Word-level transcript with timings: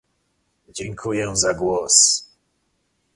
Dziękuję 0.69 1.35
za 1.35 1.53
głos 1.53 2.25